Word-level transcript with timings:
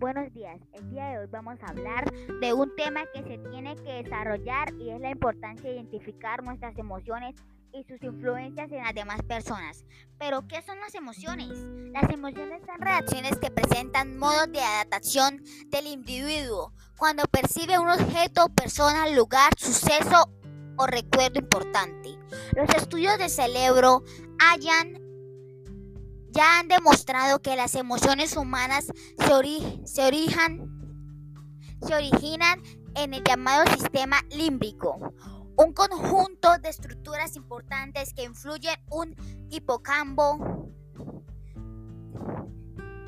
hoy 0.00 1.26
vamos 1.30 1.58
a 1.62 1.70
hablar 1.70 2.10
de 2.40 2.52
un 2.52 2.74
tema 2.76 3.04
que 3.12 3.22
se 3.22 3.38
tiene 3.50 3.76
que 3.76 4.02
desarrollar 4.02 4.72
y 4.78 4.90
es 4.90 5.00
la 5.00 5.10
importancia 5.10 5.70
de 5.70 5.76
identificar 5.76 6.42
nuestras 6.42 6.76
emociones 6.78 7.34
y 7.72 7.84
sus 7.84 8.02
influencias 8.02 8.70
en 8.72 8.82
las 8.82 8.94
demás 8.94 9.22
personas. 9.22 9.84
Pero, 10.18 10.46
¿qué 10.48 10.62
son 10.62 10.78
las 10.80 10.94
emociones? 10.94 11.48
Las 11.92 12.08
emociones 12.10 12.62
son 12.66 12.80
reacciones 12.80 13.38
que 13.38 13.50
presentan 13.50 14.18
modos 14.18 14.50
de 14.50 14.60
adaptación 14.60 15.42
del 15.68 15.86
individuo 15.86 16.72
cuando 16.96 17.24
percibe 17.24 17.78
un 17.78 17.88
objeto, 17.88 18.48
persona, 18.54 19.08
lugar, 19.10 19.52
suceso 19.58 20.30
o 20.78 20.86
recuerdo 20.86 21.38
importante. 21.38 22.16
Los 22.54 22.68
estudios 22.74 23.18
del 23.18 23.30
cerebro 23.30 24.02
hayan 24.38 25.05
ya 26.36 26.58
han 26.58 26.68
demostrado 26.68 27.40
que 27.40 27.56
las 27.56 27.74
emociones 27.74 28.36
humanas 28.36 28.84
se, 28.84 29.86
se, 29.86 30.04
orijan, 30.04 30.70
se 31.80 31.94
originan 31.94 32.62
en 32.94 33.14
el 33.14 33.24
llamado 33.24 33.64
sistema 33.72 34.20
límbico, 34.30 35.14
un 35.56 35.72
conjunto 35.72 36.58
de 36.58 36.68
estructuras 36.68 37.36
importantes 37.36 38.12
que 38.12 38.24
influyen 38.24 38.76
un 38.90 39.16
hipocampo 39.50 40.70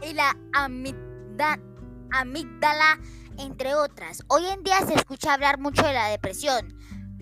y 0.02 0.14
la 0.14 0.34
amígdala, 0.54 1.58
entre 3.36 3.74
otras. 3.74 4.22
Hoy 4.28 4.46
en 4.46 4.62
día 4.62 4.78
se 4.86 4.94
escucha 4.94 5.34
hablar 5.34 5.58
mucho 5.58 5.82
de 5.82 5.92
la 5.92 6.08
depresión, 6.08 6.74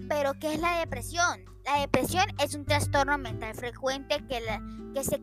pero 0.09 0.34
¿qué 0.34 0.54
es 0.54 0.60
la 0.60 0.79
depresión? 0.79 1.55
La 1.66 1.80
depresión 1.80 2.24
es 2.38 2.54
un 2.54 2.65
trastorno 2.65 3.18
mental 3.18 3.52
frecuente 3.57 4.24
que, 4.29 4.41
que, 4.95 5.02
se 5.02 5.21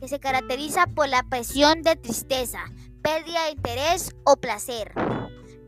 que 0.00 0.08
se 0.08 0.18
caracteriza 0.18 0.86
por 0.88 1.08
la 1.08 1.22
presión 1.22 1.82
de 1.82 1.94
tristeza, 1.94 2.64
pérdida 3.02 3.44
de 3.44 3.52
interés 3.52 4.16
o 4.24 4.36
placer, 4.36 4.92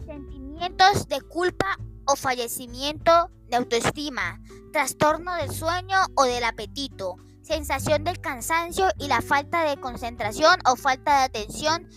sentimientos 0.04 1.06
de 1.06 1.20
culpa 1.20 1.78
o 2.06 2.16
fallecimiento 2.16 3.30
de 3.48 3.56
autoestima, 3.56 4.40
trastorno 4.72 5.32
del 5.36 5.52
sueño 5.52 5.98
o 6.16 6.24
del 6.24 6.42
apetito, 6.42 7.14
sensación 7.42 8.02
del 8.02 8.20
cansancio 8.20 8.88
y 8.98 9.06
la 9.06 9.22
falta 9.22 9.62
de 9.62 9.78
concentración 9.78 10.58
o 10.66 10.74
falta 10.74 11.18
de 11.18 11.24
atención, 11.26 11.88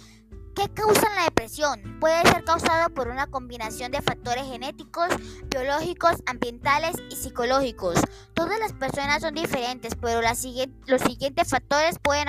¿Qué 0.56 0.68
causa 0.74 1.10
la 1.16 1.24
depresión? 1.24 1.98
Puede 2.00 2.22
ser 2.24 2.44
causado 2.44 2.90
por 2.94 3.08
una 3.08 3.28
combinación 3.28 3.92
de 3.92 4.02
factores 4.02 4.44
genéticos, 4.46 5.08
biológicos, 5.50 6.18
ambientales 6.26 6.96
y 7.10 7.16
psicológicos. 7.16 8.00
Todas 8.34 8.60
las 8.60 8.74
personas 8.74 9.22
son 9.22 9.34
diferentes, 9.34 9.96
pero 9.96 10.22
los 10.22 11.02
siguientes 11.02 11.50
factores 11.50 12.00
pueden 12.00 12.28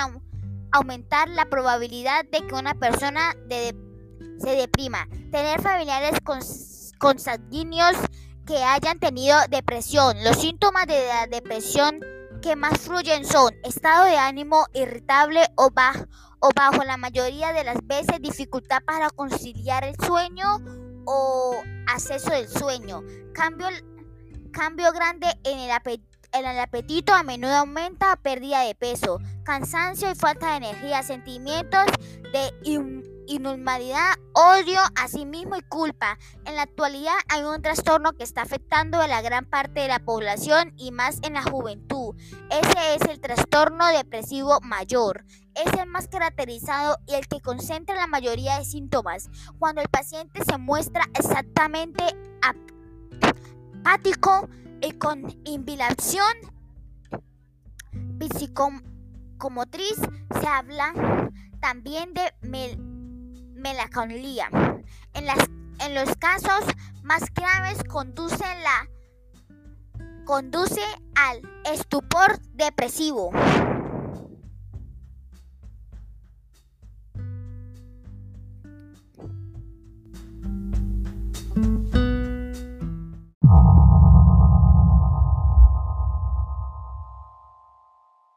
aumentar 0.71 1.29
la 1.29 1.47
probabilidad 1.47 2.25
de 2.25 2.47
que 2.47 2.55
una 2.55 2.75
persona 2.75 3.35
se 3.49 4.51
deprima. 4.57 5.09
Tener 5.31 5.61
familiares 5.61 6.19
consanguíneos 6.99 7.97
que 8.47 8.63
hayan 8.63 8.99
tenido 9.01 9.37
depresión. 9.51 10.23
Los 10.23 10.37
síntomas 10.39 10.87
de 10.87 11.07
la 11.07 11.27
depresión 11.27 12.01
que 12.41 12.57
más 12.57 12.79
fluyen 12.81 13.25
son 13.25 13.55
estado 13.65 14.05
de 14.05 14.17
ánimo 14.17 14.67
irritable 14.75 15.47
o 15.57 15.71
bajo 15.71 16.07
o 16.43 16.51
bajo 16.55 16.83
la 16.85 16.97
mayoría 16.97 17.53
de 17.53 17.63
las 17.63 17.87
veces 17.87 18.21
dificultad 18.21 18.83
para 18.85 19.11
conciliar 19.11 19.85
el 19.85 19.95
sueño 20.05 20.59
o 21.05 21.55
acceso 21.87 22.31
del 22.31 22.49
sueño. 22.49 23.03
Cambio, 23.33 23.69
cambio 24.53 24.93
grande 24.93 25.29
en 25.45 25.61
el, 25.61 25.71
en 25.71 26.03
el 26.33 26.59
apetito 26.59 27.13
a 27.13 27.23
menudo 27.23 27.55
aumenta 27.55 28.17
pérdida 28.17 28.63
de 28.63 28.75
peso, 28.75 29.21
cansancio 29.45 30.11
y 30.11 30.15
falta 30.15 30.51
de 30.53 30.57
energía, 30.69 31.03
sentimientos 31.03 31.85
de 32.33 32.53
inhumanidad, 33.27 34.15
odio 34.33 34.81
a 34.95 35.09
sí 35.09 35.27
mismo 35.27 35.57
y 35.57 35.63
culpa. 35.63 36.19
En 36.47 36.57
la 36.57 36.63
actualidad 36.63 37.15
hay 37.29 37.43
un 37.43 37.61
trastorno 37.61 38.15
que 38.15 38.25
está 38.25 38.43
afectando 38.43 39.01
a 39.01 39.09
la 39.09 39.21
gran 39.21 39.45
parte 39.45 39.81
de 39.81 39.89
la 39.89 39.99
población 39.99 40.73
y 40.77 40.91
más 40.91 41.19
en 41.23 41.35
la 41.35 41.43
juventud. 41.43 42.15
Ese 42.51 42.95
es 42.95 43.03
el 43.11 43.21
trastorno 43.21 43.87
depresivo 43.89 44.59
mayor. 44.63 45.25
Es 45.55 45.71
el 45.79 45.87
más 45.87 46.09
caracterizado 46.09 46.99
y 47.07 47.15
el 47.15 47.29
que 47.29 47.41
concentra 47.41 47.95
la 47.95 48.07
mayoría 48.07 48.59
de 48.59 48.65
síntomas. 48.65 49.29
Cuando 49.59 49.83
el 49.83 49.89
paciente 49.89 50.43
se 50.45 50.57
muestra 50.57 51.05
exactamente 51.15 52.05
apático 53.85 54.49
y 54.83 54.93
con 54.93 55.31
inhibición 55.45 56.53
psicomotriz, 58.37 59.97
se 60.41 60.47
habla 60.47 60.93
también 61.61 62.13
de 62.15 62.33
melancolía. 63.55 64.49
En, 65.15 65.27
las, 65.27 65.39
en 65.81 65.95
los 65.95 66.17
casos 66.17 66.65
más 67.03 67.23
graves 67.35 67.83
conduce, 67.85 68.45
la, 68.63 68.89
conduce 70.25 70.83
al 71.15 71.43
estupor 71.65 72.41
depresivo. 72.55 73.31